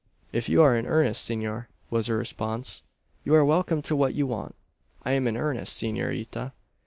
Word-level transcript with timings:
"If 0.33 0.49
you 0.49 0.63
are 0.63 0.75
in 0.75 0.87
earnest, 0.87 1.23
senor," 1.23 1.69
was 1.91 2.07
her 2.07 2.17
response, 2.17 2.81
"you 3.23 3.35
are 3.35 3.45
welcome 3.45 3.83
to 3.83 3.95
what 3.95 4.15
you 4.15 4.25
want." 4.25 4.55
"I 5.05 5.11
am 5.11 5.27
in 5.27 5.37
earnest, 5.37 5.77
senorita." 5.77 6.53